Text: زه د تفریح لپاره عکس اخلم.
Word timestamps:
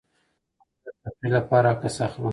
زه 0.81 0.87
د 0.93 0.93
تفریح 1.01 1.31
لپاره 1.37 1.67
عکس 1.73 1.95
اخلم. 2.05 2.25